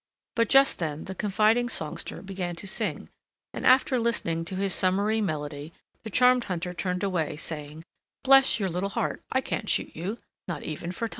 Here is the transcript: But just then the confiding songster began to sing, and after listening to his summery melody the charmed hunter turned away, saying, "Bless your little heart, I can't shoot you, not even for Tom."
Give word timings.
But 0.35 0.49
just 0.49 0.79
then 0.79 1.03
the 1.05 1.13
confiding 1.13 1.69
songster 1.69 2.23
began 2.23 2.55
to 2.55 2.65
sing, 2.65 3.07
and 3.53 3.67
after 3.67 3.99
listening 3.99 4.45
to 4.45 4.55
his 4.55 4.73
summery 4.73 5.21
melody 5.21 5.73
the 6.01 6.09
charmed 6.09 6.45
hunter 6.45 6.73
turned 6.73 7.03
away, 7.03 7.35
saying, 7.37 7.83
"Bless 8.23 8.59
your 8.59 8.67
little 8.71 8.89
heart, 8.89 9.21
I 9.31 9.41
can't 9.41 9.69
shoot 9.69 9.95
you, 9.95 10.17
not 10.47 10.63
even 10.63 10.91
for 10.91 11.07
Tom." 11.07 11.09